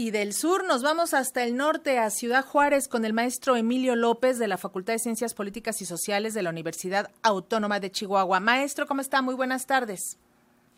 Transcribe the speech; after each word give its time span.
Y 0.00 0.12
del 0.12 0.32
sur 0.32 0.64
nos 0.64 0.84
vamos 0.84 1.12
hasta 1.12 1.42
el 1.42 1.56
norte, 1.56 1.98
a 1.98 2.08
Ciudad 2.10 2.44
Juárez, 2.44 2.86
con 2.86 3.04
el 3.04 3.12
maestro 3.12 3.56
Emilio 3.56 3.96
López 3.96 4.38
de 4.38 4.46
la 4.46 4.56
Facultad 4.56 4.92
de 4.92 5.00
Ciencias 5.00 5.34
Políticas 5.34 5.82
y 5.82 5.86
Sociales 5.86 6.34
de 6.34 6.42
la 6.44 6.50
Universidad 6.50 7.10
Autónoma 7.20 7.80
de 7.80 7.90
Chihuahua. 7.90 8.38
Maestro, 8.38 8.86
¿cómo 8.86 9.00
está? 9.00 9.22
Muy 9.22 9.34
buenas 9.34 9.66
tardes. 9.66 10.16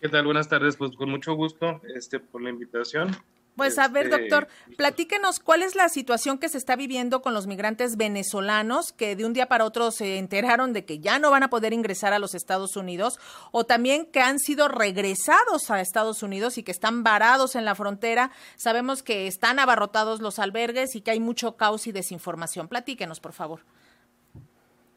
¿Qué 0.01 0.09
tal? 0.09 0.25
Buenas 0.25 0.48
tardes, 0.48 0.79
pues 0.79 0.96
con 0.96 1.11
mucho 1.11 1.35
gusto 1.35 1.83
este, 1.95 2.19
por 2.19 2.41
la 2.41 2.48
invitación. 2.48 3.14
Pues 3.61 3.79
a 3.79 3.88
ver, 3.88 4.06
este, 4.06 4.18
doctor, 4.18 4.48
platíquenos 4.79 5.38
cuál 5.38 5.62
es 5.62 5.74
la 5.74 5.90
situación 5.90 6.38
que 6.38 6.48
se 6.48 6.56
está 6.56 6.77
viviendo 6.77 7.20
con 7.20 7.34
los 7.34 7.46
migrantes 7.46 7.98
venezolanos 7.98 8.95
que 8.95 9.16
de 9.16 9.27
un 9.27 9.34
día 9.34 9.48
para 9.48 9.66
otro 9.66 9.90
se 9.90 10.16
enteraron 10.16 10.72
de 10.72 10.86
que 10.86 10.98
ya 10.98 11.18
no 11.18 11.30
van 11.30 11.42
a 11.42 11.50
poder 11.50 11.74
ingresar 11.74 12.14
a 12.14 12.18
los 12.18 12.34
Estados 12.34 12.74
Unidos 12.77 13.18
o 13.52 13.64
también 13.64 14.06
que 14.06 14.20
han 14.20 14.38
sido 14.38 14.68
regresados 14.68 15.70
a 15.70 15.82
Estados 15.82 16.23
Unidos 16.23 16.56
y 16.56 16.62
que 16.62 16.70
están 16.70 17.02
varados 17.02 17.54
en 17.54 17.66
la 17.66 17.74
frontera. 17.74 18.30
Sabemos 18.56 19.02
que 19.02 19.27
están 19.27 19.59
abarrotados 19.59 20.23
los 20.23 20.38
albergues 20.38 20.96
y 20.96 21.02
que 21.02 21.10
hay 21.10 21.20
mucho 21.20 21.59
caos 21.59 21.87
y 21.87 21.92
desinformación. 21.92 22.66
Platíquenos, 22.66 23.20
por 23.20 23.34
favor. 23.34 23.60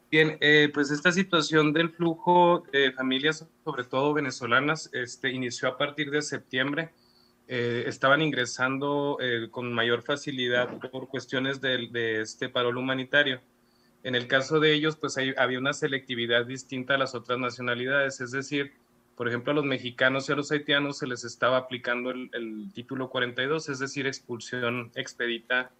Bien, 0.09 0.37
eh, 0.39 0.71
pues 0.73 0.89
esta 0.89 1.11
situación 1.11 1.73
del 1.73 1.89
flujo 1.89 2.63
de 2.71 2.93
familias, 2.93 3.45
sobre 3.65 3.83
todo 3.83 4.13
venezolanas, 4.13 4.89
este, 4.93 5.31
inició 5.31 5.67
a 5.67 5.77
partir 5.77 6.11
de 6.11 6.21
septiembre 6.21 6.93
eh, 7.47 7.83
estaban 7.87 8.21
ingresando 8.21 9.17
eh, 9.19 9.49
con 9.51 9.73
mayor 9.73 10.01
facilidad 10.01 10.79
por 10.91 11.09
cuestiones 11.09 11.59
de, 11.59 12.21
este 12.21 12.47
paro 12.49 12.69
humanitario. 12.69 13.41
En 14.03 14.15
el 14.15 14.27
caso 14.27 14.59
de 14.59 14.73
ellos, 14.73 14.95
pues 14.95 15.17
había 15.37 15.59
una 15.59 15.73
selectividad 15.73 16.45
distinta 16.45 16.95
a 16.95 16.97
las 16.97 17.15
otras 17.15 17.39
nacionalidades, 17.39 18.21
es 18.21 18.31
decir, 18.31 18.73
por 19.15 19.27
ejemplo, 19.27 19.51
a 19.51 19.55
los 19.55 19.65
mexicanos 19.65 20.27
y 20.27 20.31
a 20.31 20.35
los 20.35 20.51
haitianos 20.51 20.97
se 20.97 21.07
les 21.07 21.23
estaba 21.23 21.57
aplicando 21.57 22.11
el, 22.11 22.71
título 22.73 23.09
42, 23.09 23.69
es 23.69 23.79
decir, 23.79 24.07
expulsión 24.07 24.91
expedita 24.95 25.71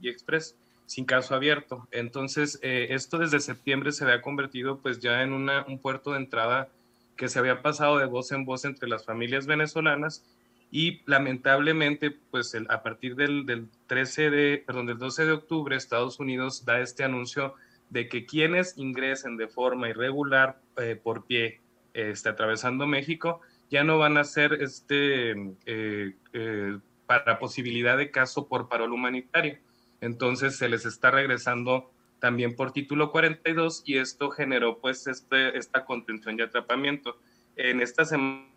y 0.00 0.08
express, 0.08 0.56
sin 0.86 1.04
caso 1.04 1.34
abierto. 1.34 1.86
Entonces, 1.92 2.58
eh, 2.62 2.88
esto 2.90 3.18
desde 3.18 3.40
septiembre 3.40 3.92
se 3.92 4.04
había 4.04 4.20
convertido 4.20 4.78
pues 4.78 4.98
ya 4.98 5.22
en 5.22 5.32
un 5.32 5.78
puerto 5.80 6.12
de 6.12 6.18
entrada 6.18 6.68
que 7.16 7.28
se 7.28 7.38
había 7.38 7.62
pasado 7.62 7.98
de 7.98 8.06
voz 8.06 8.32
en 8.32 8.44
voz 8.44 8.64
entre 8.64 8.88
las 8.88 9.04
familias 9.04 9.46
venezolanas 9.46 10.24
y 10.70 11.02
lamentablemente, 11.06 12.10
pues 12.10 12.56
a 12.68 12.82
partir 12.82 13.16
del, 13.16 13.68
13 13.86 14.30
de, 14.30 14.62
perdón, 14.64 14.86
del 14.86 14.98
12 14.98 15.26
de 15.26 15.32
octubre, 15.32 15.76
Estados 15.76 16.20
Unidos 16.20 16.64
da 16.64 16.80
este 16.80 17.02
anuncio 17.02 17.54
de 17.88 18.08
que 18.08 18.24
quienes 18.24 18.78
ingresen 18.78 19.36
de 19.36 19.48
forma 19.48 19.88
irregular 19.88 20.60
eh, 20.76 20.98
por 21.02 21.26
pie 21.26 21.60
este, 21.92 22.28
atravesando 22.28 22.86
México 22.86 23.40
ya 23.68 23.82
no 23.82 23.98
van 23.98 24.16
a 24.16 24.24
ser 24.24 24.54
este, 24.54 25.32
eh, 25.66 26.14
eh, 26.32 26.78
para 27.06 27.38
posibilidad 27.40 27.96
de 27.96 28.10
caso 28.12 28.46
por 28.46 28.68
parol 28.68 28.92
humanitario. 28.92 29.58
Entonces 30.00 30.56
se 30.56 30.68
les 30.68 30.86
está 30.86 31.10
regresando 31.10 31.90
también 32.20 32.54
por 32.54 32.72
título 32.72 33.10
42 33.10 33.82
y 33.86 33.98
esto 33.98 34.30
generó 34.30 34.78
pues 34.78 35.06
este, 35.08 35.56
esta 35.58 35.84
contención 35.84 36.38
y 36.38 36.42
atrapamiento. 36.42 37.18
En 37.56 37.80
esta 37.80 38.04
semana 38.04 38.49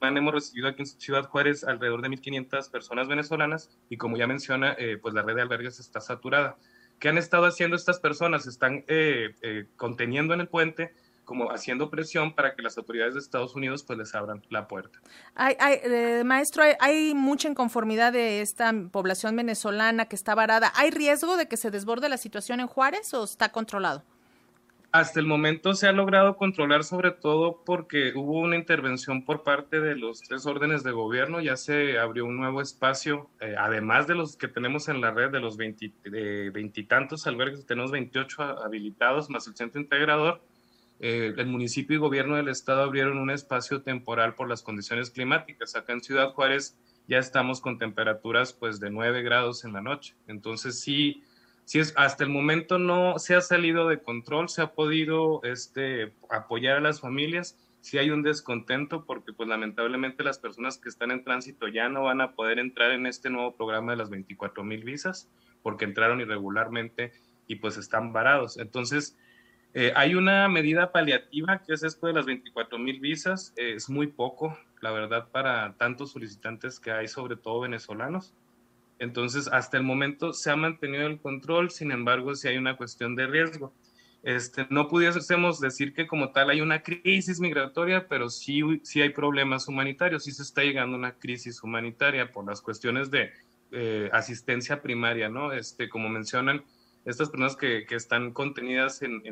hemos 0.00 0.34
recibido 0.34 0.68
aquí 0.68 0.82
en 0.82 0.86
Ciudad 0.86 1.24
Juárez 1.24 1.64
alrededor 1.64 2.02
de 2.02 2.08
1.500 2.08 2.70
personas 2.70 3.08
venezolanas 3.08 3.70
y 3.88 3.96
como 3.96 4.16
ya 4.16 4.26
menciona, 4.26 4.74
eh, 4.78 4.98
pues 5.00 5.14
la 5.14 5.22
red 5.22 5.34
de 5.34 5.42
albergues 5.42 5.80
está 5.80 6.00
saturada. 6.00 6.56
¿Qué 6.98 7.08
han 7.08 7.18
estado 7.18 7.46
haciendo 7.46 7.76
estas 7.76 8.00
personas? 8.00 8.46
Están 8.46 8.84
eh, 8.88 9.34
eh, 9.42 9.66
conteniendo 9.76 10.34
en 10.34 10.40
el 10.40 10.48
puente, 10.48 10.94
como 11.24 11.50
haciendo 11.52 11.90
presión 11.90 12.34
para 12.34 12.54
que 12.54 12.62
las 12.62 12.78
autoridades 12.78 13.14
de 13.14 13.20
Estados 13.20 13.54
Unidos 13.54 13.84
pues 13.84 13.98
les 13.98 14.14
abran 14.14 14.42
la 14.48 14.66
puerta. 14.66 14.98
Hay, 15.34 15.56
maestro, 16.24 16.62
hay, 16.62 16.72
hay, 16.80 17.14
mucha 17.14 17.48
inconformidad 17.48 18.12
de 18.12 18.40
esta 18.40 18.72
población 18.90 19.36
venezolana 19.36 20.06
que 20.06 20.16
está 20.16 20.34
varada. 20.34 20.72
¿Hay 20.74 20.90
riesgo 20.90 21.36
de 21.36 21.46
que 21.46 21.56
se 21.56 21.70
desborde 21.70 22.08
la 22.08 22.16
situación 22.16 22.60
en 22.60 22.66
Juárez 22.66 23.12
o 23.14 23.24
está 23.24 23.50
controlado? 23.50 24.04
Hasta 24.90 25.20
el 25.20 25.26
momento 25.26 25.74
se 25.74 25.86
ha 25.86 25.92
logrado 25.92 26.36
controlar 26.36 26.82
sobre 26.82 27.10
todo 27.10 27.62
porque 27.66 28.12
hubo 28.14 28.40
una 28.40 28.56
intervención 28.56 29.22
por 29.22 29.42
parte 29.42 29.80
de 29.80 29.94
los 29.94 30.22
tres 30.22 30.46
órdenes 30.46 30.82
de 30.82 30.92
gobierno, 30.92 31.40
ya 31.40 31.58
se 31.58 31.98
abrió 31.98 32.24
un 32.24 32.38
nuevo 32.38 32.62
espacio, 32.62 33.28
eh, 33.40 33.54
además 33.58 34.06
de 34.06 34.14
los 34.14 34.38
que 34.38 34.48
tenemos 34.48 34.88
en 34.88 35.02
la 35.02 35.10
red 35.10 35.30
de 35.30 35.40
los 35.40 35.58
veintitantos 35.58 37.26
albergues, 37.26 37.66
tenemos 37.66 37.90
28 37.90 38.42
habilitados 38.64 39.28
más 39.28 39.46
el 39.46 39.56
centro 39.56 39.78
integrador. 39.78 40.40
Eh, 41.00 41.34
el 41.36 41.46
municipio 41.46 41.96
y 41.96 42.00
gobierno 42.00 42.36
del 42.36 42.48
estado 42.48 42.82
abrieron 42.82 43.18
un 43.18 43.30
espacio 43.30 43.82
temporal 43.82 44.34
por 44.34 44.48
las 44.48 44.62
condiciones 44.62 45.10
climáticas. 45.10 45.76
Acá 45.76 45.92
en 45.92 46.00
Ciudad 46.00 46.32
Juárez 46.32 46.78
ya 47.06 47.18
estamos 47.18 47.60
con 47.60 47.78
temperaturas 47.78 48.54
pues 48.54 48.80
de 48.80 48.90
9 48.90 49.22
grados 49.22 49.64
en 49.64 49.74
la 49.74 49.82
noche. 49.82 50.14
Entonces 50.26 50.80
sí, 50.80 51.22
si 51.68 51.80
es, 51.80 51.92
hasta 51.98 52.24
el 52.24 52.30
momento 52.30 52.78
no 52.78 53.18
se 53.18 53.34
ha 53.34 53.42
salido 53.42 53.88
de 53.88 54.00
control, 54.00 54.48
se 54.48 54.62
ha 54.62 54.72
podido 54.72 55.42
este, 55.42 56.14
apoyar 56.30 56.78
a 56.78 56.80
las 56.80 57.02
familias, 57.02 57.58
si 57.82 57.98
hay 57.98 58.08
un 58.08 58.22
descontento 58.22 59.04
porque 59.04 59.34
pues 59.34 59.50
lamentablemente 59.50 60.24
las 60.24 60.38
personas 60.38 60.78
que 60.78 60.88
están 60.88 61.10
en 61.10 61.24
tránsito 61.24 61.68
ya 61.68 61.90
no 61.90 62.04
van 62.04 62.22
a 62.22 62.32
poder 62.32 62.58
entrar 62.58 62.92
en 62.92 63.04
este 63.04 63.28
nuevo 63.28 63.54
programa 63.54 63.92
de 63.92 63.98
las 63.98 64.08
24 64.08 64.64
mil 64.64 64.82
visas 64.82 65.28
porque 65.62 65.84
entraron 65.84 66.22
irregularmente 66.22 67.12
y 67.48 67.56
pues 67.56 67.76
están 67.76 68.14
varados. 68.14 68.56
Entonces, 68.56 69.18
eh, 69.74 69.92
hay 69.94 70.14
una 70.14 70.48
medida 70.48 70.90
paliativa 70.90 71.58
que 71.58 71.74
es 71.74 71.82
esto 71.82 72.06
de 72.06 72.14
las 72.14 72.24
24 72.24 72.78
mil 72.78 72.98
visas, 72.98 73.52
es 73.56 73.90
muy 73.90 74.06
poco, 74.06 74.58
la 74.80 74.90
verdad, 74.90 75.28
para 75.30 75.74
tantos 75.74 76.12
solicitantes 76.12 76.80
que 76.80 76.92
hay, 76.92 77.08
sobre 77.08 77.36
todo 77.36 77.60
venezolanos. 77.60 78.32
Entonces, 78.98 79.48
hasta 79.48 79.76
el 79.76 79.82
momento 79.82 80.32
se 80.32 80.50
ha 80.50 80.56
mantenido 80.56 81.06
el 81.06 81.20
control, 81.20 81.70
sin 81.70 81.92
embargo, 81.92 82.34
si 82.34 82.48
hay 82.48 82.56
una 82.56 82.76
cuestión 82.76 83.14
de 83.14 83.26
riesgo. 83.26 83.72
Este, 84.22 84.66
no 84.70 84.88
pudiésemos 84.88 85.60
decir 85.60 85.94
que 85.94 86.08
como 86.08 86.32
tal 86.32 86.50
hay 86.50 86.60
una 86.60 86.82
crisis 86.82 87.38
migratoria, 87.38 88.08
pero 88.08 88.28
sí, 88.28 88.62
sí 88.82 89.00
hay 89.00 89.10
problemas 89.10 89.68
humanitarios, 89.68 90.24
sí 90.24 90.32
se 90.32 90.42
está 90.42 90.62
llegando 90.62 90.96
a 90.96 90.98
una 90.98 91.18
crisis 91.18 91.62
humanitaria 91.62 92.32
por 92.32 92.44
las 92.44 92.60
cuestiones 92.60 93.10
de 93.10 93.30
eh, 93.70 94.10
asistencia 94.12 94.82
primaria, 94.82 95.28
¿no? 95.28 95.52
Este, 95.52 95.88
como 95.88 96.08
mencionan, 96.08 96.64
estas 97.04 97.30
personas 97.30 97.56
que, 97.56 97.86
que 97.86 97.94
están 97.94 98.32
contenidas 98.32 99.02
en, 99.02 99.22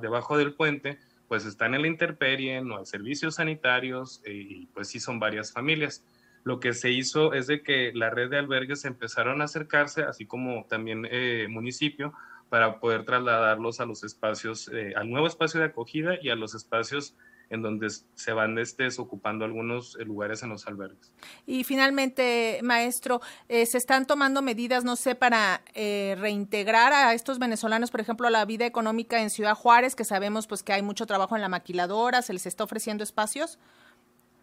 debajo 0.00 0.36
del 0.36 0.54
puente, 0.54 0.98
pues 1.28 1.46
están 1.46 1.74
en 1.74 1.82
la 1.82 1.88
intemperie, 1.88 2.60
no 2.60 2.78
hay 2.78 2.86
servicios 2.86 3.36
sanitarios 3.36 4.20
eh, 4.24 4.32
y 4.34 4.66
pues 4.66 4.88
sí 4.88 4.98
son 4.98 5.18
varias 5.18 5.52
familias 5.52 6.04
lo 6.44 6.60
que 6.60 6.72
se 6.74 6.90
hizo 6.90 7.34
es 7.34 7.46
de 7.46 7.62
que 7.62 7.92
la 7.94 8.10
red 8.10 8.30
de 8.30 8.38
albergues 8.38 8.84
empezaron 8.84 9.40
a 9.40 9.44
acercarse, 9.44 10.02
así 10.02 10.26
como 10.26 10.64
también 10.66 11.06
eh, 11.10 11.46
municipio, 11.48 12.12
para 12.48 12.80
poder 12.80 13.04
trasladarlos 13.04 13.80
a 13.80 13.86
los 13.86 14.04
espacios, 14.04 14.68
eh, 14.72 14.92
al 14.96 15.08
nuevo 15.08 15.26
espacio 15.26 15.60
de 15.60 15.66
acogida 15.66 16.16
y 16.20 16.30
a 16.30 16.36
los 16.36 16.54
espacios 16.54 17.14
en 17.48 17.60
donde 17.60 17.88
se 17.90 18.32
van 18.32 18.58
este, 18.58 18.88
ocupando 18.98 19.44
algunos 19.44 19.96
eh, 19.96 20.04
lugares 20.04 20.42
en 20.42 20.48
los 20.48 20.66
albergues. 20.66 21.12
Y 21.46 21.64
finalmente, 21.64 22.60
maestro, 22.62 23.20
¿se 23.48 23.76
están 23.76 24.06
tomando 24.06 24.40
medidas, 24.40 24.84
no 24.84 24.96
sé, 24.96 25.14
para 25.14 25.62
reintegrar 25.74 26.92
a 26.94 27.12
estos 27.12 27.38
venezolanos, 27.38 27.90
por 27.90 28.00
ejemplo, 28.00 28.26
a 28.26 28.30
la 28.30 28.44
vida 28.46 28.64
económica 28.64 29.22
en 29.22 29.28
Ciudad 29.28 29.54
Juárez, 29.54 29.94
que 29.94 30.04
sabemos 30.04 30.46
pues 30.46 30.62
que 30.62 30.72
hay 30.72 30.82
mucho 30.82 31.06
trabajo 31.06 31.36
en 31.36 31.42
la 31.42 31.48
maquiladora, 31.48 32.22
se 32.22 32.32
les 32.32 32.46
está 32.46 32.64
ofreciendo 32.64 33.04
espacios? 33.04 33.58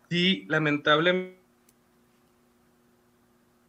Sí, 0.10 0.46
lamentablemente 0.48 1.40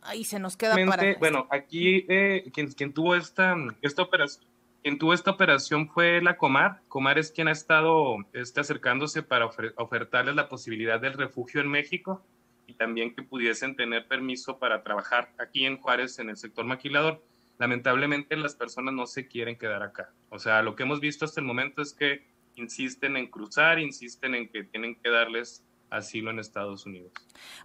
Ahí 0.03 0.25
se 0.25 0.38
nos 0.38 0.56
queda 0.56 0.75
para... 0.87 1.15
Bueno, 1.19 1.47
aquí 1.50 2.06
eh, 2.09 2.50
quien, 2.53 2.72
quien, 2.72 2.93
tuvo 2.93 3.15
esta, 3.15 3.56
esta 3.83 4.03
operación, 4.03 4.47
quien 4.83 4.99
tuvo 4.99 5.12
esta 5.12 5.31
operación 5.31 5.88
fue 5.88 6.22
la 6.22 6.37
Comar. 6.37 6.81
Comar 6.88 7.19
es 7.19 7.31
quien 7.31 7.49
ha 7.49 7.53
estado 7.53 8.16
este, 8.33 8.60
acercándose 8.60 9.22
para 9.22 9.47
ofertarles 9.77 10.34
la 10.34 10.49
posibilidad 10.49 11.00
del 11.00 11.15
refugio 11.15 11.60
en 11.60 11.69
México 11.69 12.25
y 12.66 12.74
también 12.74 13.15
que 13.15 13.22
pudiesen 13.22 13.77
tener 13.77 14.07
permiso 14.07 14.59
para 14.59 14.83
trabajar 14.83 15.33
aquí 15.39 15.66
en 15.66 15.78
Juárez 15.78 16.19
en 16.19 16.30
el 16.30 16.36
sector 16.36 16.65
maquilador. 16.65 17.22
Lamentablemente 17.59 18.36
las 18.36 18.54
personas 18.54 18.95
no 18.95 19.07
se 19.07 19.27
quieren 19.27 19.59
quedar 19.59 19.83
acá. 19.83 20.13
O 20.30 20.39
sea, 20.39 20.63
lo 20.63 20.77
que 20.77 20.84
hemos 20.84 21.01
visto 21.01 21.27
hasta 21.27 21.41
el 21.41 21.47
momento 21.47 21.83
es 21.83 21.92
que 21.92 22.24
insisten 22.54 23.16
en 23.16 23.27
cruzar, 23.27 23.78
insisten 23.78 24.34
en 24.34 24.48
que 24.48 24.65
tienen 24.65 24.95
que 24.95 25.10
darles 25.10 25.65
asilo 25.91 26.31
en 26.31 26.39
Estados 26.39 26.87
Unidos. 26.87 27.13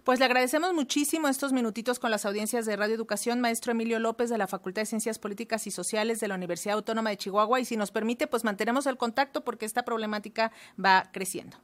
Pues 0.04 0.18
le 0.18 0.24
agradecemos 0.24 0.74
muchísimo 0.74 1.28
estos 1.28 1.52
minutitos 1.52 1.98
con 1.98 2.10
las 2.10 2.26
audiencias 2.26 2.66
de 2.66 2.76
Radio 2.76 2.94
Educación, 2.94 3.40
maestro 3.40 3.72
Emilio 3.72 3.98
López 3.98 4.30
de 4.30 4.38
la 4.38 4.46
Facultad 4.46 4.82
de 4.82 4.86
Ciencias 4.86 5.18
Políticas 5.18 5.66
y 5.66 5.70
Sociales 5.70 6.20
de 6.20 6.28
la 6.28 6.34
Universidad 6.34 6.76
Autónoma 6.76 7.10
de 7.10 7.16
Chihuahua 7.16 7.60
y 7.60 7.64
si 7.64 7.76
nos 7.76 7.90
permite, 7.90 8.26
pues 8.26 8.44
mantenemos 8.44 8.86
el 8.86 8.96
contacto 8.96 9.44
porque 9.44 9.64
esta 9.64 9.84
problemática 9.84 10.52
va 10.82 11.10
creciendo. 11.12 11.56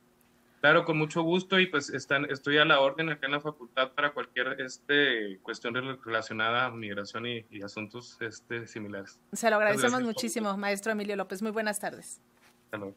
Claro, 0.63 0.85
con 0.85 0.97
mucho 0.97 1.23
gusto 1.23 1.59
y 1.59 1.67
pues 1.67 1.91
están, 1.91 2.31
estoy 2.31 2.59
a 2.59 2.65
la 2.65 2.79
orden 2.79 3.11
acá 3.11 3.27
en 3.27 3.33
la 3.33 3.41
facultad 3.41 3.91
para 3.95 4.13
cualquier 4.13 4.61
este, 4.61 5.41
cuestión 5.43 5.75
relacionada 5.75 6.67
a 6.67 6.71
migración 6.71 7.27
y, 7.27 7.63
asuntos 7.65 8.17
este, 8.21 8.69
similares. 8.69 9.19
Se 9.33 9.51
lo 9.51 9.57
agradecemos 9.57 10.03
muchísimo, 10.03 10.57
maestro 10.57 10.93
Emilio 10.93 11.17
López. 11.17 11.43
Muy 11.43 11.51
buenas 11.51 11.81
tardes. 11.81 12.21
Hasta 12.67 12.77
luego. 12.77 12.95